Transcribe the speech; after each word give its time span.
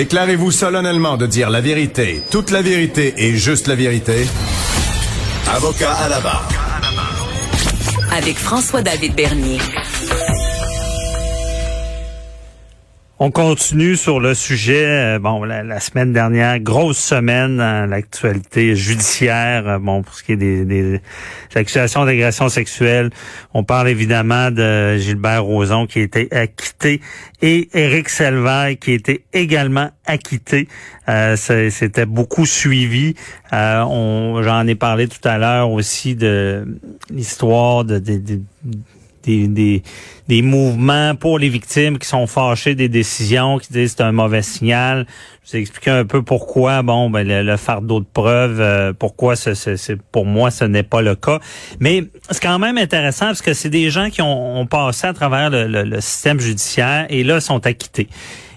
Déclarez-vous 0.00 0.50
solennellement 0.50 1.18
de 1.18 1.26
dire 1.26 1.50
la 1.50 1.60
vérité, 1.60 2.22
toute 2.30 2.50
la 2.50 2.62
vérité 2.62 3.12
et 3.18 3.36
juste 3.36 3.66
la 3.66 3.74
vérité? 3.74 4.26
Avocat 5.46 5.92
à 5.92 6.08
la 6.08 6.20
barre. 6.20 6.48
Avec 8.10 8.38
François-David 8.38 9.14
Bernier. 9.14 9.58
On 13.22 13.30
continue 13.30 13.96
sur 13.96 14.18
le 14.18 14.32
sujet. 14.32 14.86
euh, 14.86 15.18
Bon, 15.18 15.44
la, 15.44 15.78
semaine 15.78 16.14
dernière, 16.14 16.58
grosse 16.58 16.96
semaine 16.96 17.58
l'actualité 17.58 18.74
judiciaire. 18.74 19.68
euh, 19.68 19.78
Bon, 19.78 20.00
pour 20.02 20.14
ce 20.14 20.22
qui 20.24 20.32
est 20.32 20.36
des, 20.36 21.02
accusations 21.54 22.06
d'agression 22.06 22.48
sexuelle, 22.48 23.10
on 23.52 23.62
parle 23.62 23.90
évidemment 23.90 24.50
de 24.50 24.96
Gilbert 24.96 25.44
Rozon 25.44 25.86
qui 25.86 25.98
a 25.98 26.02
été 26.04 26.28
acquitté 26.34 27.02
et 27.42 27.68
Éric 27.74 28.08
Selvaille 28.08 28.78
qui 28.78 28.92
a 28.92 28.94
été 28.94 29.22
également 29.34 29.90
acquitté. 30.06 30.66
Euh, 31.10 31.36
C'était 31.36 32.06
beaucoup 32.06 32.46
suivi. 32.46 33.16
Euh, 33.52 34.42
J'en 34.42 34.66
ai 34.66 34.74
parlé 34.76 35.08
tout 35.08 35.28
à 35.28 35.36
l'heure 35.36 35.70
aussi 35.70 36.14
de 36.14 36.64
l'histoire 37.10 37.84
de, 37.84 37.98
de- 37.98 38.16
de- 38.16 38.40
des, 39.22 39.48
des, 39.48 39.82
des 40.28 40.42
mouvements 40.42 41.14
pour 41.14 41.38
les 41.38 41.48
victimes 41.48 41.98
qui 41.98 42.08
sont 42.08 42.26
fâchés 42.26 42.74
des 42.74 42.88
décisions, 42.88 43.58
qui 43.58 43.72
disent 43.72 43.94
c'est 43.96 44.02
un 44.02 44.12
mauvais 44.12 44.42
signal. 44.42 45.06
Je 45.44 45.50
vous 45.52 45.56
ai 45.56 45.60
expliqué 45.60 45.90
un 45.90 46.04
peu 46.04 46.22
pourquoi, 46.22 46.82
bon, 46.82 47.10
ben, 47.10 47.26
le, 47.26 47.42
le 47.42 47.56
fardeau 47.56 48.00
de 48.00 48.06
preuve, 48.12 48.60
euh, 48.60 48.92
pourquoi 48.92 49.36
ce, 49.36 49.54
ce- 49.54 49.76
ce- 49.76 49.92
pour 50.12 50.24
moi 50.26 50.50
ce 50.50 50.64
n'est 50.64 50.82
pas 50.84 51.02
le 51.02 51.14
cas. 51.16 51.40
Mais 51.80 52.04
c'est 52.30 52.42
quand 52.42 52.58
même 52.58 52.78
intéressant 52.78 53.26
parce 53.26 53.42
que 53.42 53.52
c'est 53.54 53.70
des 53.70 53.90
gens 53.90 54.10
qui 54.10 54.22
ont, 54.22 54.60
ont 54.60 54.66
passé 54.66 55.06
à 55.06 55.12
travers 55.12 55.50
le, 55.50 55.66
le- 55.66 55.82
le 55.84 56.00
système 56.00 56.38
judiciaire 56.40 57.06
et 57.10 57.24
là 57.24 57.40
sont 57.40 57.66
acquittés. 57.66 58.08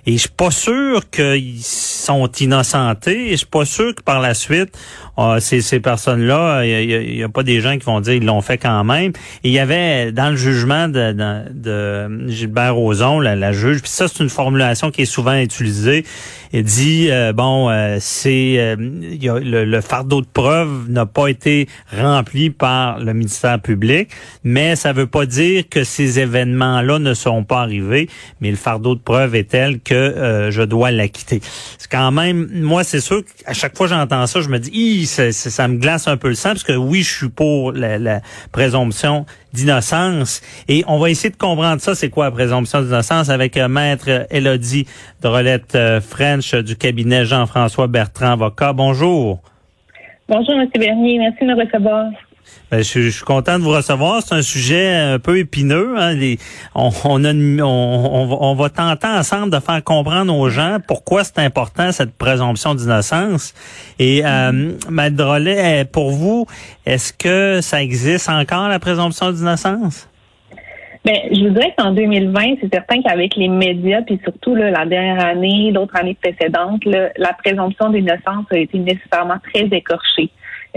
Et 0.05 0.13
je 0.13 0.17
suis 0.17 0.29
pas 0.29 0.51
sûr 0.51 1.09
qu'ils 1.09 1.63
sont 1.63 2.29
innocentés. 2.33 3.27
Et 3.27 3.31
je 3.31 3.35
suis 3.37 3.45
pas 3.45 3.63
sûr 3.63 3.95
que 3.95 4.01
par 4.03 4.19
la 4.19 4.33
suite, 4.33 4.77
ah, 5.17 5.37
ces, 5.39 5.61
ces 5.61 5.79
personnes-là, 5.79 6.65
il 6.65 7.15
n'y 7.15 7.23
a, 7.23 7.29
pas 7.29 7.43
des 7.43 7.61
gens 7.61 7.77
qui 7.77 7.85
vont 7.85 8.01
dire 8.01 8.13
ils 8.13 8.25
l'ont 8.25 8.41
fait 8.41 8.57
quand 8.57 8.83
même. 8.83 9.11
Et 9.43 9.49
il 9.49 9.51
y 9.51 9.59
avait 9.59 10.11
dans 10.11 10.29
le 10.29 10.35
jugement 10.35 10.87
de, 10.87 12.29
Gilbert 12.29 12.75
Rozon, 12.75 13.19
la, 13.19 13.51
juge, 13.51 13.81
puis 13.81 13.91
ça 13.91 14.07
c'est 14.07 14.23
une 14.23 14.29
formulation 14.29 14.91
qui 14.91 15.03
est 15.03 15.05
souvent 15.05 15.35
utilisée. 15.35 16.05
Dit 16.53 17.09
euh, 17.09 17.33
bon, 17.33 17.71
euh, 17.71 17.97
c'est 17.99 18.59
euh, 18.59 18.75
il 18.79 19.23
y 19.23 19.27
a 19.27 19.39
le, 19.39 19.65
le 19.65 19.81
fardeau 19.81 20.21
de 20.21 20.27
preuve 20.31 20.87
n'a 20.87 21.07
pas 21.07 21.27
été 21.27 21.67
rempli 21.91 22.51
par 22.51 22.99
le 22.99 23.13
ministère 23.13 23.59
public, 23.59 24.09
mais 24.43 24.75
ça 24.75 24.93
veut 24.93 25.07
pas 25.07 25.25
dire 25.25 25.63
que 25.67 25.83
ces 25.83 26.19
événements-là 26.19 26.99
ne 26.99 27.13
sont 27.13 27.43
pas 27.43 27.61
arrivés. 27.61 28.07
Mais 28.41 28.51
le 28.51 28.55
fardeau 28.55 28.95
de 28.95 28.99
preuve 28.99 29.35
est 29.35 29.49
tel 29.49 29.79
que 29.79 29.93
euh, 29.93 30.51
je 30.51 30.61
dois 30.61 30.91
l'acquitter. 30.91 31.41
C'est 31.77 31.89
quand 31.89 32.11
même, 32.11 32.49
moi 32.53 32.83
c'est 32.83 32.99
sûr 32.99 33.23
qu'à 33.23 33.53
chaque 33.53 33.75
fois 33.75 33.87
que 33.87 33.93
j'entends 33.93 34.27
ça, 34.27 34.41
je 34.41 34.49
me 34.49 34.59
dis, 34.59 34.71
Ça, 35.05 35.67
me 35.67 35.77
glace 35.77 36.07
un 36.07 36.17
peu 36.17 36.29
le 36.29 36.35
sang 36.35 36.49
parce 36.49 36.63
que 36.63 36.73
oui, 36.73 37.01
je 37.01 37.17
suis 37.17 37.29
pour 37.29 37.71
la, 37.71 37.97
la 37.97 38.21
présomption 38.51 39.25
d'innocence 39.53 40.41
et 40.67 40.83
on 40.87 40.97
va 40.97 41.09
essayer 41.09 41.29
de 41.29 41.37
comprendre 41.37 41.81
ça, 41.81 41.95
c'est 41.95 42.09
quoi 42.09 42.25
la 42.25 42.31
présomption 42.31 42.81
d'innocence 42.81 43.29
avec 43.29 43.57
euh, 43.57 43.67
maître 43.67 44.25
Elodie 44.29 44.87
Drolette 45.21 45.75
euh, 45.75 46.01
French 46.01 46.53
euh, 46.53 46.63
du 46.63 46.75
cabinet 46.75 47.25
Jean-François 47.25 47.87
Bertrand 47.87 48.31
avocat. 48.31 48.73
Bonjour. 48.73 49.41
Bonjour, 50.27 50.53
M. 50.55 50.67
Bernier. 50.75 51.19
Merci 51.19 51.41
de 51.41 51.47
me 51.47 51.61
recevoir. 51.61 52.05
Ben, 52.71 52.83
je, 52.83 53.01
je 53.01 53.09
suis 53.09 53.23
content 53.23 53.59
de 53.59 53.63
vous 53.63 53.69
recevoir. 53.69 54.21
C'est 54.23 54.33
un 54.33 54.41
sujet 54.41 54.95
un 54.95 55.19
peu 55.19 55.37
épineux. 55.37 55.95
Hein. 55.97 56.17
On, 56.73 56.89
on, 57.05 57.23
a 57.23 57.31
on, 57.31 58.37
on 58.41 58.55
va- 58.55 58.69
tenter 58.69 59.07
ensemble 59.07 59.51
de 59.51 59.59
faire 59.59 59.83
comprendre 59.83 60.35
aux 60.35 60.49
gens 60.49 60.77
pourquoi 60.87 61.23
c'est 61.23 61.37
important 61.39 61.91
cette 61.91 62.17
présomption 62.17 62.73
d'innocence. 62.73 63.53
Et 63.99 64.25
euh, 64.25 64.71
euh, 64.89 65.83
pour 65.91 66.11
vous, 66.11 66.47
est-ce 66.85 67.13
que 67.13 67.61
ça 67.61 67.83
existe 67.83 68.29
encore 68.29 68.69
la 68.69 68.79
présomption 68.79 69.31
d'innocence? 69.31 70.09
Ben, 71.05 71.17
je 71.31 71.47
vous 71.47 71.53
dirais 71.53 71.73
qu'en 71.77 71.91
2020, 71.91 72.55
c'est 72.61 72.73
certain 72.73 73.01
qu'avec 73.01 73.35
les 73.35 73.49
médias, 73.49 74.01
puis 74.03 74.19
surtout 74.23 74.55
là, 74.55 74.71
la 74.71 74.85
dernière 74.85 75.23
année, 75.23 75.69
l'autre 75.71 75.95
année 75.97 76.17
précédente, 76.21 76.85
là, 76.85 77.09
la 77.17 77.33
présomption 77.33 77.89
d'innocence 77.89 78.45
a 78.51 78.57
été 78.57 78.79
nécessairement 78.79 79.37
très 79.53 79.65
écorchée 79.65 80.31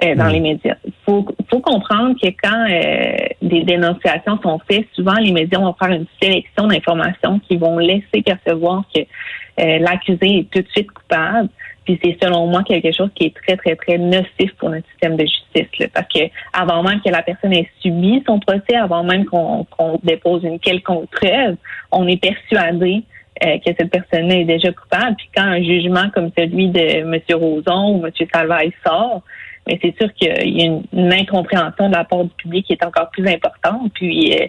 euh, 0.04 0.14
dans 0.14 0.26
Mm. 0.26 0.32
les 0.32 0.40
médias. 0.40 0.76
Il 0.84 0.92
faut, 1.04 1.26
faut 1.50 1.60
comprendre 1.60 2.16
que 2.20 2.28
quand 2.42 2.66
euh, 2.68 3.16
des 3.40 3.62
dénonciations 3.62 4.38
sont 4.42 4.60
faites, 4.70 4.86
souvent 4.94 5.14
les 5.14 5.32
médias 5.32 5.58
vont 5.58 5.74
faire 5.74 5.90
une 5.90 6.06
sélection 6.20 6.66
d'informations 6.66 7.38
qui 7.48 7.56
vont 7.56 7.78
laisser 7.78 8.22
percevoir 8.24 8.84
que 8.94 9.00
euh, 9.00 9.78
l'accusé 9.78 10.40
est 10.40 10.50
tout 10.50 10.60
de 10.60 10.68
suite 10.68 10.90
coupable. 10.90 11.48
Puis 11.86 11.98
c'est 12.02 12.16
selon 12.20 12.46
moi 12.48 12.62
quelque 12.64 12.92
chose 12.92 13.10
qui 13.14 13.26
est 13.26 13.34
très, 13.34 13.56
très, 13.56 13.76
très 13.76 13.96
nocif 13.96 14.52
pour 14.58 14.70
notre 14.70 14.86
système 14.90 15.16
de 15.16 15.24
justice. 15.24 15.78
là. 15.78 15.86
parce 15.94 16.08
que 16.12 16.24
avant 16.52 16.82
même 16.82 17.00
que 17.00 17.10
la 17.10 17.22
personne 17.22 17.52
ait 17.52 17.70
subi 17.80 18.22
son 18.26 18.40
procès, 18.40 18.74
avant 18.76 19.04
même 19.04 19.24
qu'on 19.24 19.64
qu'on 19.70 19.98
dépose 20.02 20.42
une 20.44 20.58
quelconque 20.58 21.08
preuve, 21.10 21.56
on 21.92 22.06
est 22.06 22.20
persuadé 22.20 23.02
euh, 23.44 23.58
que 23.58 23.70
cette 23.78 23.90
personne 23.90 24.30
est 24.32 24.44
déjà 24.44 24.72
coupable. 24.72 25.14
Puis 25.16 25.28
quand 25.34 25.44
un 25.44 25.62
jugement 25.62 26.10
comme 26.12 26.30
celui 26.36 26.68
de 26.68 26.80
M. 26.80 27.20
Roson 27.32 27.96
ou 27.96 28.06
M. 28.06 28.12
Salvaille 28.32 28.72
sort, 28.84 29.22
mais 29.66 29.78
c'est 29.82 29.94
sûr 30.00 30.12
qu'il 30.14 30.28
y 30.28 30.62
a 30.62 30.66
une, 30.66 30.82
une 30.92 31.12
incompréhension 31.12 31.88
de 31.88 31.94
la 31.94 32.04
part 32.04 32.24
du 32.24 32.30
public 32.36 32.66
qui 32.66 32.72
est 32.72 32.84
encore 32.84 33.10
plus 33.10 33.26
importante. 33.26 33.90
Puis 33.94 34.32
euh, 34.34 34.46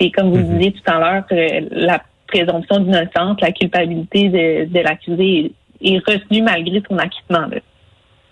c'est 0.00 0.10
comme 0.10 0.30
vous 0.30 0.36
le 0.38 0.42
Mhm. 0.44 0.58
disiez 0.58 0.72
tout 0.72 0.90
à 0.90 0.98
l'heure, 0.98 1.24
euh, 1.32 1.60
la 1.70 2.02
présomption 2.26 2.80
d'innocence, 2.80 3.40
la 3.40 3.52
culpabilité 3.52 4.28
de, 4.28 4.64
de 4.72 4.80
l'accusé 4.80 5.52
est, 5.82 5.94
est 5.94 5.98
retenue 5.98 6.42
malgré 6.42 6.82
son 6.88 6.98
acquittement. 6.98 7.46
là. 7.46 7.58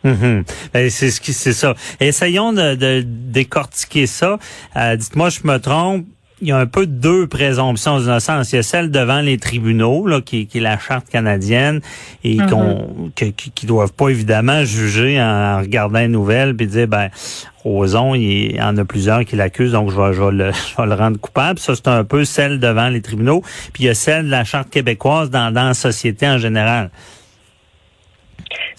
Mhm. 0.04 0.44
Ben, 0.74 0.90
c'est 0.90 1.10
ce 1.10 1.20
qui 1.20 1.32
c'est 1.32 1.52
ça. 1.52 1.74
Essayons 2.00 2.52
de, 2.52 2.74
de 2.74 3.02
décortiquer 3.06 4.06
ça. 4.06 4.38
Euh, 4.76 4.96
Dites-moi, 4.96 5.28
je 5.28 5.46
me 5.46 5.58
trompe. 5.58 6.06
Il 6.42 6.48
y 6.48 6.52
a 6.52 6.58
un 6.58 6.66
peu 6.66 6.86
deux 6.86 7.28
présomptions 7.28 8.00
d'innocence. 8.00 8.52
Il 8.52 8.56
y 8.56 8.58
a 8.58 8.62
celle 8.64 8.90
devant 8.90 9.20
les 9.20 9.38
tribunaux, 9.38 10.08
là, 10.08 10.20
qui, 10.20 10.48
qui 10.48 10.58
est 10.58 10.60
la 10.60 10.76
charte 10.76 11.08
canadienne, 11.08 11.80
et 12.24 12.34
Mhm. 12.36 12.50
qu'on 12.50 13.10
qui, 13.14 13.32
qui 13.32 13.64
doivent 13.66 13.92
pas 13.92 14.08
évidemment 14.08 14.64
juger 14.64 15.22
en 15.22 15.60
regardant 15.60 16.00
les 16.00 16.08
nouvelles 16.08 16.56
puis 16.56 16.66
dire 16.66 16.88
ben 16.88 17.10
Roson, 17.64 18.16
il 18.16 18.56
y 18.56 18.60
en 18.60 18.76
a 18.76 18.84
plusieurs 18.84 19.24
qui 19.24 19.36
l'accusent, 19.36 19.70
donc 19.70 19.90
je 19.92 19.96
vais, 20.00 20.12
je, 20.14 20.20
vais 20.20 20.32
le, 20.32 20.50
je 20.76 20.76
vais 20.82 20.88
le 20.88 20.94
rendre 20.94 21.18
coupable. 21.20 21.60
Ça, 21.60 21.76
c'est 21.76 21.86
un 21.86 22.02
peu 22.02 22.24
celle 22.24 22.58
devant 22.58 22.88
les 22.88 23.00
tribunaux. 23.02 23.42
Puis 23.72 23.84
il 23.84 23.86
y 23.86 23.88
a 23.88 23.94
celle 23.94 24.26
de 24.26 24.30
la 24.30 24.42
charte 24.42 24.68
québécoise 24.68 25.30
dans, 25.30 25.52
dans 25.54 25.68
la 25.68 25.74
société 25.74 26.26
en 26.26 26.38
général. 26.38 26.90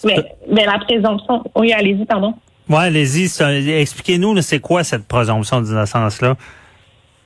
Mais, 0.04 0.16
mais 0.50 0.66
la 0.66 0.78
présomption, 0.80 1.42
oui, 1.56 1.72
allez-y, 1.72 2.04
pardon. 2.04 2.34
Ouais, 2.68 2.78
allez-y, 2.84 3.24
expliquez-nous, 3.80 4.40
c'est 4.42 4.60
quoi 4.60 4.84
cette 4.84 5.06
présomption 5.06 5.62
d'innocence-là? 5.62 6.36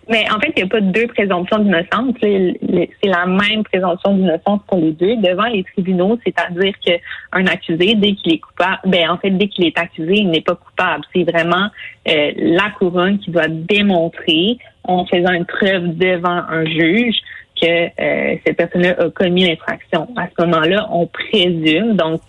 Mais 0.09 0.25
en 0.31 0.41
fait, 0.41 0.53
il 0.57 0.63
n'y 0.63 0.63
a 0.63 0.67
pas 0.69 0.81
deux 0.81 1.07
présomptions 1.09 1.59
d'innocence. 1.59 2.15
C'est 2.23 2.59
la 3.05 3.27
même 3.27 3.63
présomption 3.63 4.17
d'innocence 4.17 4.61
pour 4.67 4.79
les 4.79 4.93
deux 4.93 5.17
devant 5.17 5.45
les 5.45 5.65
tribunaux, 5.65 6.19
c'est-à-dire 6.25 6.73
qu'un 6.81 7.47
accusé, 7.47 7.95
dès 7.95 8.15
qu'il 8.15 8.33
est 8.33 8.39
coupable, 8.39 8.79
ben 8.87 9.11
en 9.11 9.19
fait, 9.19 9.31
dès 9.31 9.49
qu'il 9.49 9.67
est 9.67 9.79
accusé, 9.79 10.15
il 10.15 10.31
n'est 10.31 10.41
pas 10.41 10.55
coupable. 10.55 11.05
C'est 11.15 11.31
vraiment 11.31 11.69
euh, 12.09 12.33
la 12.37 12.71
couronne 12.79 13.19
qui 13.19 13.31
doit 13.31 13.49
démontrer, 13.49 14.59
en 14.85 15.05
faisant 15.05 15.33
une 15.33 15.45
preuve 15.45 15.97
devant 15.99 16.43
un 16.49 16.65
juge, 16.65 17.17
que 17.61 17.67
euh, 17.67 18.37
cette 18.47 18.57
personne-là 18.57 18.95
a 18.99 19.11
commis 19.11 19.47
l'infraction. 19.47 20.09
À 20.17 20.29
ce 20.29 20.45
moment-là, 20.45 20.89
on 20.91 21.07
présume, 21.07 21.97
donc 21.97 22.21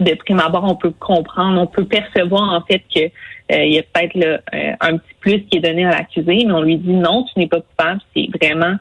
de 0.00 0.14
prime 0.14 0.40
abord, 0.40 0.64
on 0.64 0.74
peut 0.74 0.90
comprendre, 0.90 1.60
on 1.60 1.66
peut 1.66 1.86
percevoir 1.86 2.52
en 2.52 2.60
fait 2.62 2.82
que 2.94 3.10
il 3.50 3.74
y 3.74 3.78
a 3.78 3.82
peut-être 3.82 4.14
là, 4.14 4.40
euh, 4.54 4.72
un 4.80 4.98
petit 4.98 5.14
plus 5.20 5.40
qui 5.44 5.58
est 5.58 5.60
donné 5.60 5.84
à 5.84 5.90
l'accusé, 5.90 6.44
mais 6.46 6.52
on 6.52 6.62
lui 6.62 6.76
dit 6.76 6.92
non, 6.92 7.24
tu 7.24 7.38
n'es 7.38 7.46
pas 7.46 7.60
coupable. 7.60 8.00
C'est 8.14 8.28
vraiment 8.40 8.76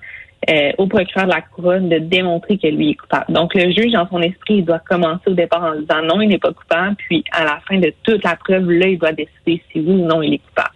euh, 0.50 0.72
au 0.78 0.88
procureur 0.88 1.26
de 1.26 1.31
la 1.34 1.42
couronne 1.42 1.90
de 1.90 1.98
démontrer 2.00 2.58
que 2.58 2.67
lui 2.67 2.91
est 2.91 2.96
coupable. 2.96 3.26
Donc 3.29 3.53
le 3.56 3.72
juge, 3.72 3.91
dans 3.91 4.08
son 4.09 4.22
esprit, 4.22 4.58
il 4.58 4.66
doit 4.66 4.79
commencer 4.79 5.28
au 5.28 5.34
départ 5.34 5.64
en 5.64 5.79
disant 5.79 6.02
non, 6.03 6.22
il 6.22 6.29
n'est 6.29 6.38
pas 6.38 6.53
coupable, 6.53 6.96
puis 6.97 7.23
à 7.32 7.44
la 7.44 7.59
fin 7.67 7.78
de 7.79 7.91
toute 8.03 8.23
la 8.23 8.35
preuve, 8.35 8.70
là, 8.72 8.88
il 8.88 8.97
doit 8.97 9.12
décider 9.12 9.62
si 9.72 9.79
oui 9.79 9.94
ou 9.94 10.06
non 10.06 10.22
il 10.22 10.35
est 10.35 10.40
coupable. 10.40 10.70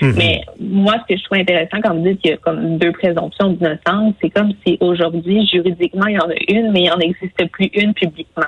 Mhm. 0.00 0.14
Mais 0.16 0.40
moi, 0.60 0.94
ce 1.02 1.12
que 1.14 1.18
je 1.18 1.24
trouve 1.24 1.38
intéressant 1.38 1.80
quand 1.82 1.94
vous 1.94 2.06
dites 2.06 2.20
qu'il 2.20 2.30
y 2.30 2.34
a 2.34 2.36
comme 2.36 2.78
deux 2.78 2.92
présomptions 2.92 3.50
d'innocence, 3.50 4.14
c'est 4.20 4.30
comme 4.30 4.52
si 4.64 4.76
aujourd'hui, 4.80 5.46
juridiquement, 5.46 6.06
il 6.06 6.14
y 6.14 6.18
en 6.18 6.28
a 6.28 6.34
une, 6.48 6.70
mais 6.70 6.82
il 6.82 6.88
n'en 6.88 6.98
existe 6.98 7.44
plus 7.50 7.70
une 7.74 7.94
publiquement. 7.94 8.46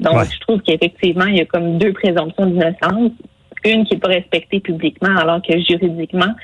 Donc, 0.00 0.16
Ouais. 0.16 0.24
je 0.30 0.38
trouve 0.40 0.60
qu'effectivement, 0.60 1.26
il 1.26 1.36
y 1.36 1.40
a 1.40 1.46
comme 1.46 1.78
deux 1.78 1.92
présomptions 1.92 2.46
d'innocence. 2.46 3.12
Une 3.64 3.84
qui 3.84 3.94
n'est 3.94 4.00
pas 4.00 4.08
respectée 4.08 4.60
publiquement, 4.60 5.16
alors 5.16 5.40
que 5.42 5.52
juridiquement, 5.60 6.34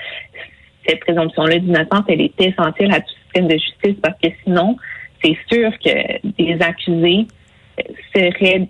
cette 0.87 1.00
présomption-là 1.00 1.59
d'innocence, 1.59 2.05
elle 2.09 2.20
est 2.20 2.41
essentielle 2.41 2.93
à 2.93 3.00
tout 3.00 3.12
système 3.25 3.49
de 3.49 3.59
justice 3.59 3.97
parce 4.03 4.19
que 4.23 4.29
sinon, 4.44 4.76
c'est 5.23 5.37
sûr 5.50 5.70
que 5.79 6.29
des 6.37 6.56
accusés 6.61 7.26
seraient 8.15 8.69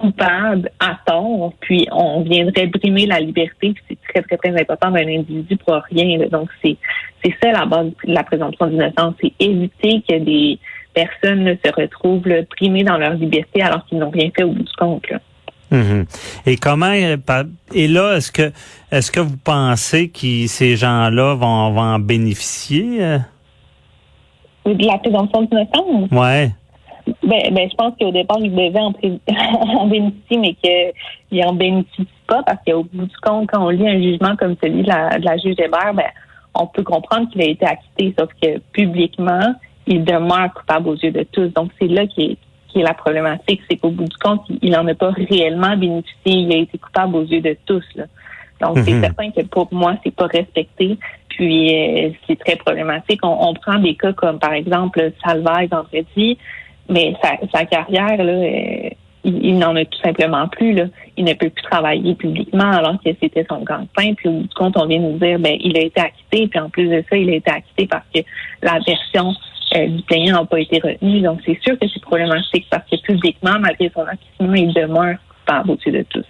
coupables 0.00 0.70
à 0.80 0.98
tort, 1.06 1.52
puis 1.60 1.86
on 1.92 2.22
viendrait 2.22 2.66
brimer 2.66 3.06
la 3.06 3.20
liberté, 3.20 3.72
puis 3.72 3.84
c'est 3.88 3.98
très, 4.08 4.22
très, 4.22 4.36
très 4.36 4.60
important 4.60 4.90
d'un 4.90 5.06
individu 5.06 5.56
pour 5.56 5.74
rien. 5.90 6.18
Donc, 6.28 6.50
c'est 6.62 6.76
c'est 7.24 7.34
ça 7.42 7.52
la 7.52 7.64
base 7.64 7.86
de 7.86 8.12
la 8.12 8.22
présomption 8.22 8.66
d'innocence, 8.66 9.14
c'est 9.22 9.32
éviter 9.40 10.02
que 10.06 10.18
des 10.18 10.58
personnes 10.92 11.56
se 11.64 11.72
retrouvent 11.72 12.26
là, 12.28 12.42
primées 12.44 12.84
dans 12.84 12.98
leur 12.98 13.14
liberté 13.14 13.62
alors 13.62 13.84
qu'ils 13.86 13.98
n'ont 13.98 14.10
rien 14.10 14.30
fait 14.36 14.44
au 14.44 14.50
bout 14.50 14.62
du 14.62 14.72
compte. 14.76 15.06
Mhm. 15.74 16.06
Et 16.46 16.56
comment 16.56 16.92
et 16.92 17.88
là 17.88 18.16
est-ce 18.16 18.30
que 18.30 18.52
est-ce 18.92 19.10
que 19.10 19.20
vous 19.20 19.36
pensez 19.36 20.08
que 20.08 20.46
ces 20.46 20.76
gens-là 20.76 21.34
vont, 21.34 21.72
vont 21.72 21.80
en 21.80 21.98
bénéficier 21.98 23.02
euh? 23.02 23.18
De 24.66 24.86
la 24.86 24.98
présomption 24.98 25.42
d'innocence? 25.42 26.10
Ouais. 26.12 26.50
Ben, 27.22 27.52
ben, 27.52 27.68
je 27.70 27.74
pense 27.76 27.92
qu'au 28.00 28.10
départ, 28.12 28.38
ils 28.40 28.50
devaient 28.50 28.78
en, 28.78 28.94
en 29.78 29.86
bénéficier, 29.88 30.38
mais 30.38 30.54
qu'ils 30.54 31.44
n'en 31.44 31.52
bénéficient 31.52 32.06
pas 32.26 32.42
parce 32.44 32.58
qu'au 32.66 32.84
bout 32.84 33.04
du 33.04 33.16
compte, 33.22 33.50
quand 33.52 33.66
on 33.66 33.68
lit 33.68 33.86
un 33.86 34.00
jugement 34.00 34.36
comme 34.36 34.56
celui 34.62 34.82
de 34.82 34.88
la, 34.88 35.18
de 35.18 35.24
la 35.24 35.36
juge 35.36 35.56
Hébert, 35.58 35.92
ben, 35.94 36.06
on 36.54 36.66
peut 36.66 36.82
comprendre 36.82 37.28
qu'il 37.30 37.42
a 37.42 37.46
été 37.46 37.66
acquitté, 37.66 38.14
sauf 38.18 38.30
que 38.40 38.58
publiquement, 38.72 39.54
il 39.86 40.04
demeure 40.04 40.54
coupable 40.54 40.88
aux 40.88 40.96
yeux 40.96 41.10
de 41.10 41.24
tous. 41.24 41.48
Donc, 41.48 41.70
c'est 41.78 41.88
là 41.88 42.06
qui 42.06 42.22
est, 42.22 42.38
qui 42.74 42.80
est 42.80 42.84
la 42.84 42.94
problématique, 42.94 43.62
c'est 43.70 43.76
qu'au 43.76 43.90
bout 43.90 44.04
du 44.04 44.16
compte, 44.16 44.42
il 44.60 44.72
n'en 44.72 44.86
a 44.88 44.94
pas 44.94 45.10
réellement 45.10 45.76
bénéficié. 45.76 46.32
Il 46.32 46.52
a 46.52 46.56
été 46.56 46.76
coupable 46.76 47.16
aux 47.16 47.22
yeux 47.22 47.40
de 47.40 47.56
tous. 47.64 47.84
Là. 47.94 48.04
Donc, 48.60 48.78
c'est 48.84 48.92
mhm. 48.92 49.02
certain 49.02 49.30
que 49.30 49.42
pour 49.42 49.68
moi, 49.72 49.96
c'est 50.02 50.14
pas 50.14 50.26
respecté. 50.26 50.98
Puis, 51.28 51.74
euh, 51.74 52.10
c'est 52.26 52.38
très 52.38 52.56
problématique. 52.56 53.20
On, 53.22 53.54
prend 53.54 53.78
des 53.78 53.94
cas 53.94 54.12
comme, 54.12 54.38
par 54.38 54.52
exemple, 54.52 55.12
Salvaille 55.24 55.68
vendredi, 55.68 56.36
mais 56.88 57.14
sa, 57.22 57.36
sa 57.52 57.64
carrière, 57.64 58.22
là, 58.22 58.32
euh, 58.32 58.90
il, 59.24 59.58
n'en 59.58 59.74
a 59.76 59.84
tout 59.84 60.00
simplement 60.02 60.48
plus. 60.48 60.72
Là. 60.74 60.84
Il 61.16 61.24
ne 61.24 61.32
peut 61.32 61.50
plus 61.50 61.62
travailler 61.62 62.14
publiquement 62.14 62.70
alors 62.70 62.96
que 63.02 63.10
c'était 63.20 63.46
son 63.48 63.62
gang-pain. 63.62 64.14
Puis 64.14 64.28
au 64.28 64.32
bout 64.32 64.42
du 64.42 64.54
compte, 64.54 64.76
on 64.76 64.86
vient 64.86 65.00
nous 65.00 65.18
dire 65.18 65.38
ben 65.38 65.56
il 65.60 65.76
a 65.78 65.80
été 65.80 66.00
acquitté. 66.00 66.48
Puis 66.48 66.58
en 66.58 66.68
plus 66.68 66.88
de 66.88 67.02
ça, 67.08 67.16
il 67.16 67.30
a 67.30 67.34
été 67.34 67.50
acquitté 67.50 67.86
parce 67.86 68.04
que 68.14 68.20
la 68.62 68.78
version 68.86 69.32
euh, 69.76 69.86
du 69.86 70.32
n'a 70.32 70.44
pas 70.44 70.60
été 70.60 70.80
retenue. 70.82 71.20
Donc 71.20 71.40
c'est 71.44 71.58
sûr 71.62 71.78
que 71.78 71.86
c'est 71.92 72.02
problématique 72.02 72.66
parce 72.70 72.88
que 72.90 72.96
publiquement, 73.02 73.58
malgré 73.60 73.90
son 73.94 74.02
acquittement, 74.02 74.54
il 74.54 74.72
demeure 74.72 75.16
coupable 75.28 75.70
au-dessus 75.72 75.92
de 75.92 76.04
tout. 76.10 76.24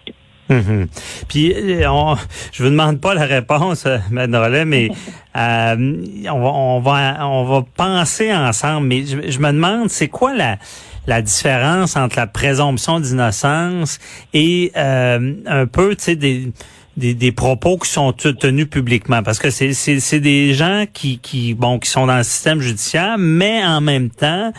Mhm. 0.50 0.88
Puis, 1.26 1.54
euh, 1.54 1.90
on, 1.90 2.16
je 2.52 2.62
vous 2.62 2.68
demande 2.68 3.00
pas 3.00 3.14
la 3.14 3.24
réponse, 3.24 3.86
euh, 3.86 3.96
Mme 4.10 4.68
mais 4.68 4.90
euh, 5.36 6.04
on, 6.30 6.40
va, 6.40 6.50
on 6.50 6.80
va 6.80 7.26
on 7.26 7.44
va 7.44 7.64
penser 7.76 8.34
ensemble. 8.34 8.86
Mais 8.86 9.04
je, 9.06 9.30
je 9.30 9.38
me 9.38 9.52
demande, 9.52 9.88
c'est 9.88 10.08
quoi 10.08 10.34
la 10.34 10.58
la 11.06 11.22
différence 11.22 11.96
entre 11.96 12.16
la 12.16 12.26
présomption 12.26 13.00
d'innocence 13.00 13.98
et 14.32 14.72
euh, 14.76 15.34
un 15.46 15.66
peu, 15.66 15.94
tu 15.96 16.04
sais, 16.04 16.16
des, 16.16 16.52
des, 16.96 17.14
des, 17.14 17.32
propos 17.32 17.78
qui 17.78 17.90
sont 17.90 18.12
tenus 18.12 18.68
publiquement 18.68 19.22
parce 19.22 19.38
que 19.38 19.50
c'est 19.50 19.72
c'est 19.72 20.20
des 20.20 20.54
gens 20.54 20.84
qui 20.92 21.18
qui 21.18 21.54
bon 21.54 21.78
qui 21.78 21.90
sont 21.90 22.06
dans 22.06 22.18
le 22.18 22.22
système 22.22 22.60
judiciaire 22.60 23.16
mais 23.18 23.64
en 23.64 23.80
même 23.80 24.10
temps 24.10 24.52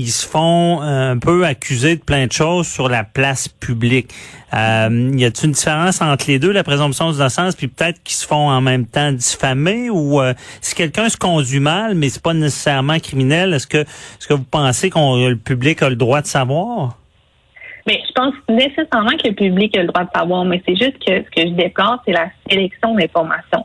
ils 0.00 0.10
se 0.10 0.26
font 0.26 0.80
un 0.80 1.18
peu 1.18 1.44
accuser 1.44 1.96
de 1.96 2.00
plein 2.00 2.26
de 2.26 2.32
choses 2.32 2.66
sur 2.66 2.88
la 2.88 3.04
place 3.04 3.48
publique. 3.48 4.10
Euh, 4.54 5.12
y 5.14 5.24
a-t-il 5.24 5.46
une 5.46 5.52
différence 5.52 6.00
entre 6.00 6.24
les 6.26 6.38
deux, 6.38 6.52
la 6.52 6.64
présomption 6.64 7.12
d'innocence, 7.12 7.54
puis 7.54 7.68
peut-être 7.68 8.02
qu'ils 8.02 8.16
se 8.16 8.26
font 8.26 8.48
en 8.48 8.62
même 8.62 8.86
temps 8.86 9.12
diffamer 9.12 9.90
ou 9.90 10.20
euh, 10.20 10.32
si 10.62 10.74
quelqu'un 10.74 11.08
se 11.08 11.18
conduit 11.18 11.60
mal, 11.60 11.94
mais 11.94 12.08
c'est 12.08 12.22
pas 12.22 12.32
nécessairement 12.32 12.98
criminel, 12.98 13.52
est-ce 13.52 13.66
que 13.66 13.78
est-ce 13.78 14.26
que 14.26 14.34
vous 14.34 14.44
pensez 14.44 14.88
qu'on 14.88 15.28
le 15.28 15.36
public 15.36 15.82
a 15.82 15.90
le 15.90 15.96
droit 15.96 16.22
de 16.22 16.26
savoir? 16.26 16.96
Je 17.92 18.12
pense 18.12 18.34
nécessairement 18.48 19.16
que 19.16 19.28
le 19.28 19.34
public 19.34 19.76
a 19.76 19.82
le 19.82 19.88
droit 19.88 20.04
de 20.04 20.10
savoir, 20.14 20.44
mais 20.44 20.62
c'est 20.66 20.76
juste 20.76 20.98
que 21.04 21.24
ce 21.24 21.30
que 21.30 21.48
je 21.48 21.54
déplore, 21.54 22.00
c'est 22.06 22.12
la 22.12 22.30
sélection 22.48 22.94
d'informations. 22.94 23.64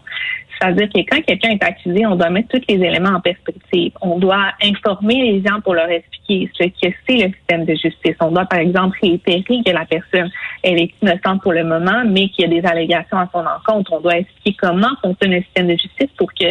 C'est-à-dire 0.59 0.87
que 0.89 0.99
quand 0.99 1.21
quelqu'un 1.21 1.49
est 1.49 1.63
accusé, 1.63 2.05
on 2.05 2.15
doit 2.15 2.29
mettre 2.29 2.49
tous 2.49 2.61
les 2.69 2.75
éléments 2.75 3.17
en 3.17 3.19
perspective. 3.19 3.91
On 4.01 4.17
doit 4.17 4.51
informer 4.63 5.15
les 5.15 5.43
gens 5.45 5.59
pour 5.61 5.73
leur 5.73 5.89
expliquer 5.89 6.49
ce 6.53 6.63
que 6.63 6.93
c'est 7.07 7.17
le 7.17 7.33
système 7.33 7.65
de 7.65 7.73
justice. 7.73 8.15
On 8.21 8.31
doit, 8.31 8.45
par 8.45 8.59
exemple, 8.59 8.97
réitérer 9.01 9.43
que 9.43 9.71
la 9.71 9.85
personne 9.85 10.31
est 10.63 10.89
innocente 11.01 11.41
pour 11.41 11.53
le 11.53 11.63
moment, 11.63 12.03
mais 12.05 12.29
qu'il 12.29 12.45
y 12.49 12.57
a 12.57 12.61
des 12.61 12.65
allégations 12.65 13.17
à 13.17 13.29
son 13.33 13.39
encontre. 13.39 13.93
On 13.93 13.99
doit 13.99 14.17
expliquer 14.17 14.57
comment 14.61 14.95
fonctionne 15.03 15.33
le 15.33 15.41
système 15.41 15.67
de 15.67 15.73
justice 15.73 16.09
pour 16.17 16.33
que 16.33 16.45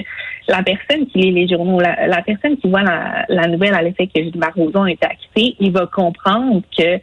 la 0.49 0.63
personne 0.63 1.07
qui 1.07 1.19
lit 1.19 1.33
les 1.33 1.49
journaux, 1.49 1.81
la, 1.81 2.23
personne 2.23 2.59
qui 2.59 2.69
voit 2.69 2.83
la, 2.83 3.47
nouvelle 3.49 3.75
à 3.75 3.83
l'effet 3.83 4.07
que 4.07 4.23
Gilles 4.23 4.37
Barroso 4.37 4.83
a 4.83 4.91
été 4.91 5.07
acquitté, 5.07 5.57
il 5.61 5.73
va 5.73 5.87
comprendre 5.87 6.63
que 6.77 7.01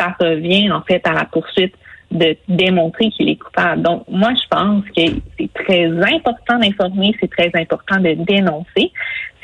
ça 0.00 0.16
revient 0.18 0.70
en 0.72 0.82
fait 0.82 1.06
à 1.06 1.12
la 1.12 1.24
poursuite 1.24 1.74
de 2.10 2.36
démontrer 2.48 3.08
qu'il 3.10 3.28
est 3.28 3.36
coupable. 3.36 3.82
Donc, 3.82 4.04
moi, 4.08 4.32
je 4.34 4.48
pense 4.48 4.84
que 4.96 5.20
c'est 5.38 5.52
très 5.52 5.86
important 5.86 6.58
d'informer, 6.58 7.14
c'est 7.20 7.30
très 7.30 7.50
important 7.54 8.00
de 8.00 8.14
dénoncer. 8.14 8.90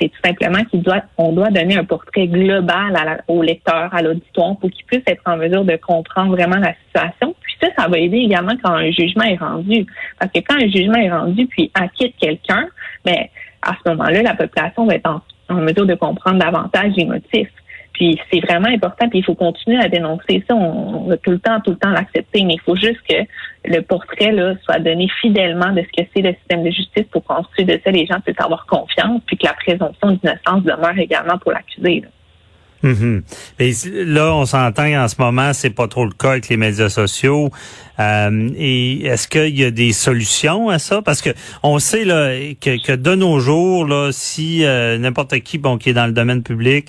C'est 0.00 0.08
tout 0.08 0.20
simplement 0.24 0.64
qu'il 0.64 0.82
doit, 0.82 1.02
doit 1.16 1.50
donner 1.50 1.76
un 1.76 1.84
portrait 1.84 2.26
global 2.26 2.96
à 2.96 3.18
au 3.28 3.42
lecteur, 3.42 3.94
à 3.94 4.02
l'auditoire, 4.02 4.56
pour 4.56 4.70
qu'il 4.70 4.84
puisse 4.84 5.04
être 5.06 5.22
en 5.26 5.36
mesure 5.36 5.64
de 5.64 5.76
comprendre 5.76 6.32
vraiment 6.32 6.56
la 6.56 6.74
situation. 6.86 7.36
Puis 7.40 7.54
ça, 7.62 7.68
ça 7.78 7.88
va 7.88 7.98
aider 7.98 8.18
également 8.18 8.54
quand 8.62 8.72
un 8.72 8.90
jugement 8.90 9.24
est 9.24 9.36
rendu. 9.36 9.86
Parce 10.18 10.32
que 10.32 10.40
quand 10.40 10.56
un 10.56 10.68
jugement 10.68 10.98
est 10.98 11.10
rendu, 11.10 11.46
puis 11.46 11.70
acquitte 11.72 12.16
quelqu'un, 12.20 12.66
ben, 13.04 13.26
à 13.62 13.74
ce 13.74 13.90
moment-là, 13.90 14.22
la 14.22 14.34
population 14.34 14.86
va 14.86 14.94
être 14.96 15.08
en 15.48 15.54
mesure 15.54 15.86
de 15.86 15.94
comprendre 15.94 16.40
davantage 16.40 16.92
les 16.96 17.04
motifs. 17.04 17.48
Puis 17.96 18.20
c'est 18.30 18.40
vraiment 18.40 18.68
important, 18.68 19.08
puis 19.08 19.20
il 19.20 19.24
faut 19.24 19.34
continuer 19.34 19.78
à 19.78 19.88
dénoncer 19.88 20.44
ça. 20.46 20.54
On, 20.54 21.08
va 21.08 21.16
tout 21.16 21.30
le 21.30 21.38
temps, 21.38 21.58
tout 21.60 21.70
le 21.70 21.78
temps 21.78 21.90
l'accepter, 21.90 22.44
mais 22.44 22.54
il 22.54 22.60
faut 22.60 22.76
juste 22.76 23.00
que 23.08 23.16
le 23.64 23.80
portrait 23.80 24.32
là, 24.32 24.54
soit 24.64 24.80
donné 24.80 25.08
fidèlement 25.22 25.72
de 25.72 25.80
ce 25.80 26.02
que 26.02 26.06
c'est 26.14 26.20
le 26.20 26.34
système 26.34 26.62
de 26.62 26.70
justice 26.70 27.06
pour 27.10 27.24
qu'ensuite 27.24 27.66
de 27.66 27.80
ça, 27.82 27.90
les 27.90 28.04
gens 28.04 28.20
puissent 28.20 28.38
avoir 28.38 28.66
confiance, 28.66 29.22
puis 29.26 29.38
que 29.38 29.46
la 29.46 29.54
présomption 29.54 30.18
d'innocence 30.22 30.62
demeure 30.62 30.98
également 30.98 31.38
pour 31.38 31.52
l'accusé. 31.52 32.02
Là. 32.02 32.08
Mm-hmm. 32.84 34.04
là, 34.04 34.34
on 34.34 34.44
s'entend 34.44 34.86
en 34.86 35.08
ce 35.08 35.16
moment, 35.18 35.52
c'est 35.54 35.70
pas 35.70 35.88
trop 35.88 36.04
le 36.04 36.12
cas 36.12 36.32
avec 36.32 36.48
les 36.48 36.58
médias 36.58 36.90
sociaux. 36.90 37.50
Euh, 37.98 38.50
et 38.56 39.06
est-ce 39.06 39.26
qu'il 39.26 39.58
y 39.58 39.64
a 39.64 39.70
des 39.70 39.92
solutions 39.92 40.68
à 40.68 40.78
ça? 40.78 41.00
Parce 41.00 41.22
que 41.22 41.30
on 41.62 41.78
sait 41.78 42.04
là 42.04 42.32
que, 42.60 42.82
que 42.84 42.92
de 42.92 43.14
nos 43.14 43.40
jours, 43.40 43.86
là, 43.86 44.10
si 44.12 44.64
euh, 44.64 44.98
n'importe 44.98 45.38
qui, 45.40 45.56
bon, 45.58 45.78
qui 45.78 45.90
est 45.90 45.94
dans 45.94 46.06
le 46.06 46.12
domaine 46.12 46.42
public, 46.42 46.88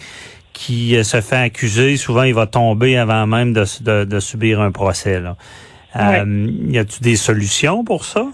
qui 0.57 0.97
euh, 0.97 1.03
se 1.03 1.21
fait 1.21 1.35
accuser, 1.35 1.97
souvent 1.97 2.23
il 2.23 2.33
va 2.33 2.47
tomber 2.47 2.97
avant 2.97 3.27
même 3.27 3.53
de, 3.53 4.03
de, 4.05 4.19
subir 4.19 4.59
un 4.59 4.71
procès. 4.71 5.19
Là. 5.19 5.35
Euh, 5.95 6.47
y 6.67 6.79
a-t-il 6.79 7.03
des 7.03 7.15
solutions 7.15 7.83
pour 7.83 8.05
ça? 8.05 8.25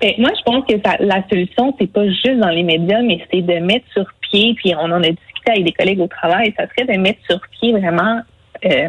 Ben, 0.00 0.12
moi, 0.18 0.30
je 0.38 0.42
pense 0.42 0.64
que 0.64 0.74
la 1.04 1.28
solution, 1.28 1.74
c'est 1.78 1.92
pas 1.92 2.06
juste 2.06 2.38
dans 2.38 2.48
les 2.48 2.62
médias, 2.62 3.02
mais 3.02 3.20
c'est 3.30 3.42
de 3.42 3.58
mettre 3.58 3.84
sur 3.92 4.06
pied, 4.22 4.54
puis 4.56 4.74
on 4.74 4.84
en 4.84 5.02
a 5.02 5.10
discuté 5.10 5.50
avec 5.50 5.64
des 5.64 5.72
collègues 5.72 6.00
au 6.00 6.06
travail, 6.06 6.54
ça 6.56 6.64
serait 6.68 6.96
de 6.96 6.98
mettre 6.98 7.20
sur 7.28 7.40
pied 7.60 7.72
vraiment 7.72 8.22
euh, 8.64 8.88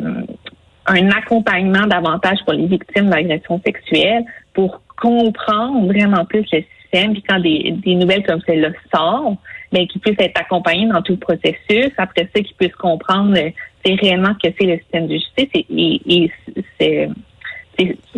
un 0.86 1.10
accompagnement 1.10 1.88
davantage 1.88 2.38
pour 2.46 2.54
les 2.54 2.68
victimes 2.68 3.10
d'agressions 3.10 3.60
sexuelles 3.66 4.24
pour 4.54 4.82
comprendre 5.02 5.88
vraiment 5.88 6.24
plus 6.24 6.46
le 6.54 6.64
système, 6.92 7.14
puis 7.14 7.24
quand 7.28 7.40
des, 7.40 7.74
des 7.84 7.96
nouvelles 7.96 8.26
comme 8.26 8.42
celle-là 8.46 8.70
sortent, 8.94 9.40
mais 9.72 9.88
qui 9.88 10.00
puisse 10.00 10.18
être 10.20 10.40
accompagné 10.40 10.88
dans 10.88 11.02
tout 11.02 11.14
le 11.14 11.20
processus. 11.20 11.92
Après 11.98 12.30
ça, 12.34 12.42
qui 12.42 12.54
puisse 12.54 12.76
comprendre 12.76 13.38
euh, 13.38 13.50
c'est 13.86 13.94
réellement 13.96 14.34
ce 14.42 14.50
que 14.50 14.56
c'est 14.60 14.68
le 14.68 14.78
système 14.80 15.08
de 15.08 15.14
justice 15.14 15.50
et, 15.54 15.66
et, 15.70 16.32
c'est 16.80 17.10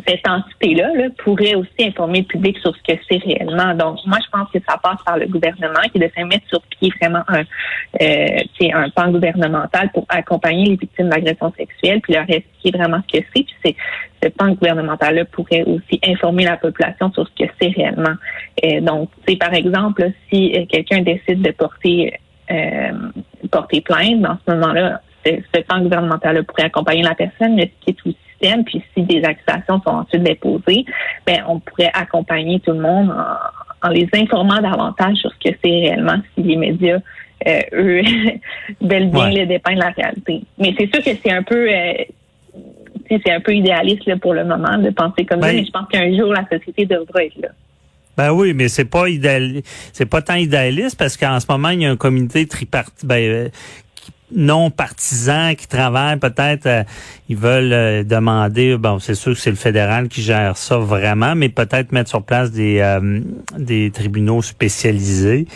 cette 0.08 0.28
entité-là 0.28 0.90
pourrait 1.24 1.56
aussi 1.56 1.70
informer 1.88 2.20
le 2.20 2.26
public 2.26 2.58
sur 2.60 2.76
ce 2.76 2.94
que 2.94 3.00
c'est 3.10 3.18
réellement. 3.18 3.74
Donc, 3.76 4.00
moi, 4.06 4.18
je 4.24 4.30
pense 4.32 4.50
que 4.52 4.60
ça 4.68 4.78
passe 4.78 5.02
par 5.06 5.18
le 5.18 5.28
gouvernement 5.28 5.82
qui 5.92 6.00
devrait 6.00 6.26
mettre 6.26 6.48
sur 6.48 6.62
pied 6.64 6.92
vraiment 7.00 7.24
un, 7.28 7.44
euh, 8.02 8.74
un 8.74 8.90
plan 8.90 9.12
gouvernemental 9.12 9.92
pour 9.94 10.06
accompagner 10.10 10.66
les 10.66 10.76
victimes 10.76 11.10
d'agressions 11.10 11.54
sexuelles, 11.58 12.02
puis 12.02 12.14
leur 12.14 12.30
expliquer 12.30 12.78
vraiment 12.78 13.02
ce 13.08 13.20
que 13.20 13.26
c'est. 13.34 13.44
Puis 13.44 13.56
c'est 13.64 13.76
ce 14.24 14.30
plan 14.30 14.52
gouvernemental-là 14.54 15.26
pourrait 15.26 15.64
aussi 15.64 16.00
informer 16.06 16.46
la 16.46 16.58
population 16.58 17.12
sur 17.14 17.28
ce 17.28 17.44
que 17.44 17.50
c'est 17.60 17.70
réellement. 17.70 18.16
Euh, 18.64 18.82
donc, 18.82 19.10
par 19.40 19.54
exemple, 19.54 20.12
si 20.30 20.54
euh, 20.56 20.66
quelqu'un 20.66 21.02
décide 21.02 21.42
de 21.42 21.52
porter 21.52 22.14
euh, 22.52 22.92
porter 23.50 23.82
plainte, 23.82 24.22
dans 24.22 24.38
ce 24.46 24.54
moment-là, 24.54 25.02
ce 25.26 25.62
plan 25.62 25.82
gouvernemental-là 25.82 26.44
pourrait 26.44 26.64
accompagner 26.64 27.04
la 27.04 27.16
personne, 27.16 27.56
mais 27.56 27.72
ce 27.80 27.86
qui 27.86 27.92
est 27.92 28.10
aussi 28.10 28.18
puis 28.66 28.84
si 28.94 29.04
des 29.04 29.24
accusations 29.24 29.82
sont 29.86 29.92
ensuite 29.92 30.24
déposées, 30.24 30.86
ben 31.26 31.44
on 31.48 31.60
pourrait 31.60 31.92
accompagner 31.94 32.60
tout 32.60 32.72
le 32.72 32.82
monde 32.82 33.12
en, 33.84 33.90
les 33.90 34.08
informant 34.14 34.62
davantage 34.62 35.18
sur 35.18 35.32
ce 35.32 35.50
que 35.50 35.56
c'est 35.64 35.70
réellement 35.70 36.18
si 36.36 36.44
les 36.44 36.56
médias 36.56 37.00
euh, 37.48 37.62
eux 37.74 38.02
veulent 38.82 39.10
bien 39.10 39.32
le 39.32 39.46
dépeindre 39.46 39.80
la 39.80 39.90
réalité. 39.90 40.44
Mais 40.60 40.76
c'est 40.78 40.94
sûr 40.94 41.04
que 41.04 41.20
c'est 41.24 41.32
un 41.32 41.44
peu 41.44 41.68
euh, 41.68 41.94
c'est 43.10 43.32
un 43.32 43.42
peu 43.42 43.54
idéaliste 43.54 44.06
là, 44.06 44.18
pour 44.18 44.34
le 44.34 44.46
moment 44.46 44.78
de 44.78 44.90
penser 44.92 45.26
comme 45.26 45.42
ça, 45.42 45.48
ben 45.48 45.56
mais 45.56 45.66
je 45.66 45.72
pense 45.72 45.88
qu'un 45.88 46.16
jour 46.16 46.34
la 46.34 46.46
société 46.52 46.86
devra 46.86 47.24
être 47.24 47.38
là. 47.42 47.50
Ben 48.18 48.32
oui, 48.32 48.54
mais 48.54 48.68
c'est 48.68 48.86
pas 48.86 49.08
idéal, 49.08 49.62
c'est 49.94 50.06
pas 50.06 50.22
tant 50.22 50.36
idéaliste 50.36 50.98
parce 50.98 51.18
qu'en 51.18 51.40
ce 51.40 51.46
moment 51.50 51.70
il 51.70 51.82
y 51.82 51.86
a 51.86 51.92
un 51.92 51.98
comité 51.98 52.46
tripartite 52.46 53.06
ben, 53.06 53.16
euh, 53.16 53.50
non 54.36 54.70
partisans 54.72 55.56
qui 55.56 55.68
travaillent 55.68 56.18
peut-être 56.18 56.66
euh, 56.66 56.84
ils 57.30 57.38
veulent 57.38 57.74
euh, 57.74 58.04
demander 58.04 58.78
bon 58.78 59.00
c'est 59.00 59.16
sûr 59.16 59.34
que 59.34 59.40
c'est 59.40 59.50
le 59.50 59.56
fédéral 59.56 60.08
qui 60.08 60.22
gère 60.22 60.58
ça 60.58 60.78
vraiment 60.78 61.36
mais 61.36 61.50
peut-être 61.50 61.92
mettre 61.92 62.10
sur 62.10 62.24
place 62.24 62.52
des 62.52 62.80
euh, 62.80 63.20
des 63.58 63.92
tribunaux 63.92 64.42
spécialisés 64.42 65.48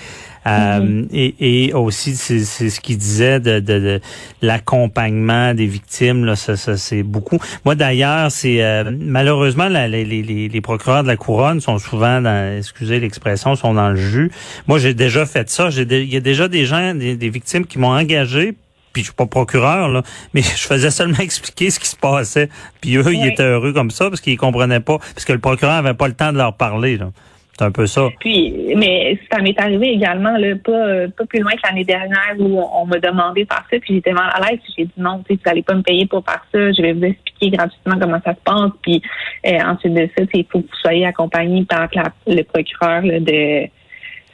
mm-hmm. 0.45 1.07
et, 1.11 1.65
et, 1.67 1.73
aussi, 1.73 2.15
c'est 2.15 2.69
ce 2.69 2.79
qu'il 2.79 2.99
disait 2.99 3.39
de, 3.39 3.59
de, 3.59 3.79
de 3.79 4.01
l'accompagnement 4.43 5.55
des 5.55 5.65
victimes. 5.65 6.23
Là, 6.23 6.35
ça, 6.35 6.55
ça 6.55 6.77
c'est 6.77 7.01
beaucoup. 7.01 7.39
Moi, 7.65 7.73
d'ailleurs, 7.73 8.31
c'est 8.31 8.61
malheureusement 8.91 9.67
les, 9.67 10.05
les, 10.05 10.21
les, 10.21 10.61
procureurs 10.61 11.01
de 11.01 11.07
la 11.07 11.17
couronne 11.17 11.61
sont 11.61 11.79
souvent, 11.79 12.21
dans, 12.21 12.59
excusez 12.59 12.99
l'expression, 12.99 13.55
sont 13.55 13.73
dans 13.73 13.89
le 13.89 13.95
jus. 13.95 14.31
Moi, 14.67 14.77
j'ai 14.77 14.93
déjà 14.93 15.25
fait 15.25 15.49
ça. 15.49 15.69
Il 15.71 16.13
y 16.13 16.15
a 16.15 16.19
déjà 16.19 16.47
des 16.47 16.65
gens, 16.65 16.93
des, 16.93 17.15
des 17.15 17.29
victimes 17.29 17.65
qui 17.65 17.79
m'ont 17.79 17.95
engagé 17.97 18.53
puis 18.95 19.01
je 19.01 19.07
suis 19.07 19.15
pas 19.15 19.25
procureur, 19.25 19.89
là, 19.89 20.03
mais 20.33 20.41
je 20.55 20.65
faisais 20.65 20.89
seulement 20.89 21.19
expliquer 21.19 21.69
ce 21.69 21.81
qui 21.81 21.89
se 21.89 21.97
passait. 21.97 22.47
Puis 22.79 22.95
eux, 22.95 23.13
ils 23.13 23.27
étaient 23.27 23.43
heureux 23.43 23.73
comme 23.73 23.91
ça 23.91 24.07
parce 24.09 24.21
qu'ils 24.21 24.37
comprenaient 24.37 24.79
pas, 24.79 24.99
parce 24.99 25.25
que 25.25 25.33
le 25.33 25.39
procureur 25.39 25.73
avait 25.73 25.93
pas 25.93 26.07
le 26.07 26.13
temps 26.13 26.31
de 26.31 26.37
leur 26.37 26.55
parler. 26.55 26.97
C'est 27.57 27.65
un 27.65 27.71
peu 27.71 27.87
ça. 27.87 28.07
Puis, 28.21 28.73
mais 28.77 29.19
ça 29.29 29.41
m'est 29.41 29.59
arrivé 29.59 29.87
également, 29.87 30.37
là, 30.37 30.55
pas, 30.63 31.07
pas 31.17 31.25
plus 31.25 31.39
loin 31.39 31.51
que 31.51 31.61
l'année 31.65 31.83
dernière 31.83 32.35
où 32.39 32.57
on, 32.57 32.85
m'a 32.85 32.99
demandé 32.99 33.43
de 33.43 33.49
faire 33.49 33.65
ça, 33.69 33.77
puis 33.79 33.95
j'étais 33.95 34.13
mal 34.13 34.29
à 34.33 34.39
l'aise, 34.49 34.59
j'ai 34.77 34.85
dit 34.85 34.91
non, 34.97 35.23
tu 35.27 35.33
sais, 35.33 35.39
vous 35.43 35.51
allez 35.51 35.61
pas 35.61 35.73
me 35.73 35.81
payer 35.81 36.05
pour 36.05 36.23
faire 36.23 36.45
ça, 36.53 36.71
je 36.71 36.81
vais 36.81 36.93
vous 36.93 37.03
expliquer 37.03 37.57
gratuitement 37.57 37.97
comment 37.99 38.21
ça 38.23 38.33
se 38.33 38.41
passe, 38.43 38.71
puis 38.81 39.01
euh, 39.47 39.59
ensuite 39.65 39.93
de 39.93 40.09
ça, 40.17 40.25
il 40.33 40.45
faut 40.49 40.61
que 40.61 40.67
vous 40.67 40.79
soyez 40.81 41.05
accompagné 41.05 41.65
par 41.65 41.87
le 42.27 42.43
procureur 42.43 43.03
de 43.03 43.19
de. 43.19 43.67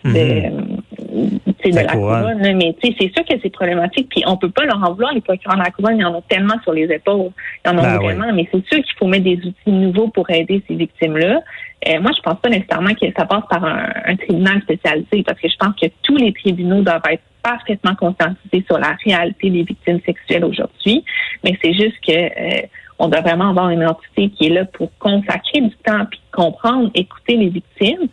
De 0.03 1.75
la, 1.75 1.83
couronne. 1.85 2.57
Mais 2.57 2.75
c'est 2.81 2.95
sûr 2.97 3.25
que 3.25 3.35
c'est 3.41 3.49
problématique. 3.49 4.09
Puis 4.09 4.23
on 4.25 4.37
peut 4.37 4.49
pas 4.49 4.65
leur 4.65 4.77
en 4.77 4.93
vouloir, 4.93 5.13
les 5.13 5.21
procureurs 5.21 5.57
de 5.57 5.63
la 5.63 5.71
couronne, 5.71 5.97
il 5.97 6.01
y 6.01 6.05
en 6.05 6.15
a 6.15 6.21
tellement 6.21 6.55
sur 6.63 6.73
les 6.73 6.91
épaules. 6.91 7.31
Il 7.65 7.71
y 7.71 7.73
en 7.73 7.77
a 7.77 7.81
ben 7.81 7.97
vraiment, 7.97 8.33
mais 8.33 8.47
c'est 8.51 8.65
sûr 8.67 8.83
qu'il 8.83 8.95
faut 8.97 9.07
mettre 9.07 9.25
des 9.25 9.37
outils 9.37 9.71
nouveaux 9.71 10.07
pour 10.09 10.29
aider 10.29 10.63
ces 10.67 10.75
victimes-là. 10.75 11.41
Euh, 11.87 11.99
moi, 11.99 12.11
je 12.15 12.21
pense 12.21 12.39
pas 12.39 12.49
nécessairement 12.49 12.93
que 12.93 13.07
ça 13.17 13.25
passe 13.25 13.43
par 13.49 13.63
un, 13.65 14.15
tribunal 14.15 14.61
spécialisé, 14.61 15.23
parce 15.25 15.39
que 15.39 15.49
je 15.49 15.57
pense 15.57 15.75
que 15.81 15.87
tous 16.03 16.15
les 16.15 16.31
tribunaux 16.33 16.81
doivent 16.81 17.01
être 17.09 17.23
parfaitement 17.41 17.95
conscientisés 17.95 18.63
sur 18.67 18.77
la 18.77 18.95
réalité 19.03 19.49
des 19.49 19.63
victimes 19.63 19.99
sexuelles 20.05 20.45
aujourd'hui. 20.45 21.03
Mais 21.43 21.57
c'est 21.63 21.73
juste 21.73 21.97
que 22.05 22.11
euh, 22.11 22.67
on 22.99 23.07
doit 23.07 23.21
vraiment 23.21 23.49
avoir 23.49 23.69
une 23.69 23.83
entité 23.83 24.29
qui 24.29 24.45
est 24.45 24.49
là 24.49 24.65
pour 24.65 24.91
consacrer 24.99 25.61
du 25.61 25.75
temps 25.83 26.05
puis 26.09 26.21
comprendre, 26.31 26.91
écouter 26.93 27.35
les 27.35 27.49
victimes. 27.49 28.07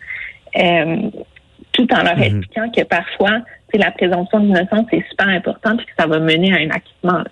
Euh, 0.56 1.10
tout 1.78 1.94
en 1.94 2.02
leur 2.02 2.16
mhm. 2.16 2.22
expliquant 2.22 2.70
que 2.70 2.82
parfois, 2.82 3.40
la 3.72 3.90
présomption 3.92 4.40
d'innocence 4.40 4.86
est 4.92 5.08
super 5.08 5.28
importante 5.28 5.80
et 5.80 5.84
que 5.84 5.92
ça 5.98 6.06
va 6.06 6.18
mener 6.18 6.52
à 6.52 6.56
un 6.56 6.70
acquittement. 6.70 7.22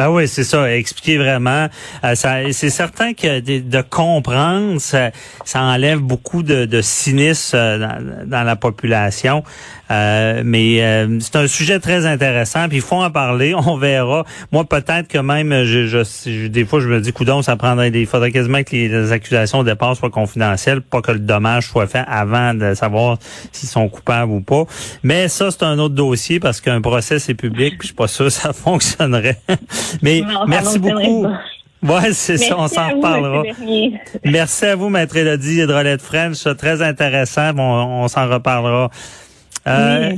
Ben 0.00 0.08
oui, 0.08 0.26
c'est 0.26 0.44
ça. 0.44 0.74
Expliquer 0.74 1.18
vraiment. 1.18 1.68
Euh, 2.04 2.14
c'est 2.14 2.70
certain 2.70 3.12
que 3.12 3.40
de, 3.40 3.82
comprendre, 3.82 4.80
ça, 4.80 5.10
enlève 5.54 5.98
beaucoup 5.98 6.42
de, 6.42 6.80
cynisme 6.80 7.54
euh, 7.54 8.24
dans, 8.24 8.42
la 8.42 8.56
population. 8.56 9.44
Euh, 9.90 10.40
mais 10.42 10.78
c'est 11.20 11.36
un 11.36 11.46
sujet 11.46 11.80
très 11.80 12.06
intéressant. 12.06 12.66
Puis 12.68 12.78
il 12.78 12.82
faut 12.82 12.96
en 12.96 13.10
parler. 13.10 13.54
On 13.66 13.76
verra. 13.76 14.24
Moi, 14.52 14.64
peut-être 14.64 15.06
que 15.06 15.18
même, 15.18 15.64
je, 15.64 15.86
je, 15.86 16.46
des 16.46 16.64
fois, 16.64 16.80
je 16.80 16.88
me 16.88 16.98
dis, 17.02 17.12
coudon, 17.12 17.42
ça 17.42 17.56
prendrait. 17.56 17.90
Il 17.92 18.06
faudrait 18.06 18.32
quasiment 18.32 18.62
que 18.62 18.74
les, 18.74 19.12
accusations 19.12 19.58
au 19.58 19.64
départ 19.64 19.96
soient 19.96 20.08
confidentielles, 20.08 20.80
pas 20.80 21.02
que 21.02 21.12
le 21.12 21.18
dommage 21.18 21.66
soit 21.66 21.88
fait 21.88 22.04
avant 22.08 22.54
de 22.54 22.72
savoir 22.72 23.18
s'ils 23.52 23.68
sont 23.68 23.90
coupables 23.90 24.32
ou 24.32 24.40
pas. 24.40 24.64
Mais 25.02 25.28
ça, 25.28 25.50
c'est 25.50 25.64
un 25.64 25.78
autre 25.78 25.94
dossier 25.94 26.40
parce 26.40 26.62
qu'un 26.62 26.80
procès 26.80 27.18
c'est 27.18 27.34
public. 27.34 27.76
Puis 27.76 27.80
je 27.82 27.86
suis 27.88 27.94
pas 27.94 28.08
sûr 28.08 28.24
que 28.24 28.30
ça 28.30 28.54
fonctionnerait. 28.54 29.36
Mais 30.02 30.22
merci 30.46 30.78
beaucoup. 30.78 31.26
Ouais, 31.82 32.12
c'est 32.12 32.36
ça, 32.36 32.56
on 32.58 32.68
s'en 32.68 32.90
reparlera. 32.90 33.42
Merci 34.24 34.66
à 34.66 34.76
vous, 34.76 34.90
Maître 34.90 35.16
Elodie 35.16 35.62
Hydrolette 35.62 36.02
French. 36.02 36.44
Très 36.58 36.82
intéressant. 36.82 37.54
Bon, 37.54 37.62
on 37.62 38.08
s'en 38.08 38.28
reparlera. 38.28 38.90
Euh, 39.66 40.12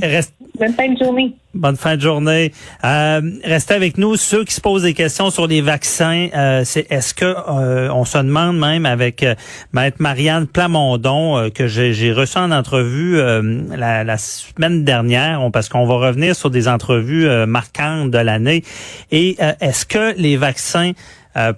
Bonne 0.59 0.73
fin 0.73 0.87
de 0.87 0.97
journée. 1.03 1.35
Bonne 1.55 1.77
fin 1.77 1.95
de 1.95 2.01
journée. 2.01 2.51
Euh, 2.83 3.21
restez 3.43 3.73
avec 3.73 3.97
nous. 3.97 4.15
Ceux 4.17 4.43
qui 4.43 4.53
se 4.53 4.61
posent 4.61 4.83
des 4.83 4.93
questions 4.93 5.31
sur 5.31 5.47
les 5.47 5.61
vaccins, 5.61 6.27
euh, 6.35 6.61
c'est 6.63 6.91
est-ce 6.91 7.15
que 7.15 7.25
euh, 7.25 7.91
on 7.91 8.05
se 8.05 8.19
demande 8.19 8.59
même 8.59 8.85
avec 8.85 9.23
euh, 9.23 9.33
Maître 9.71 9.97
Marianne 9.99 10.45
Plamondon 10.45 11.49
que 11.53 11.65
j'ai 11.65 12.13
reçu 12.13 12.37
en 12.37 12.51
entrevue 12.51 13.17
la, 13.17 14.03
la, 14.03 14.17
semaine 14.17 14.83
dernière, 14.83 15.49
parce 15.51 15.69
qu'on 15.69 15.85
va 15.85 15.95
revenir 15.95 16.35
sur 16.35 16.51
des 16.51 16.67
entrevues 16.67 17.27
marquantes 17.47 18.11
de 18.11 18.19
l'année. 18.19 18.63
Et 19.11 19.37
est-ce 19.59 19.85
que 19.85 20.15
les 20.17 20.37
vaccins 20.37 20.91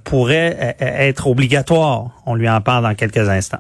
pourraient 0.04 0.76
être 0.80 1.28
obligatoires? 1.28 2.12
On 2.26 2.36
lui 2.36 2.50
en 2.50 2.62
parle 2.62 2.84
dans 2.84 2.96
quelques 2.96 3.30
instants. 3.30 3.60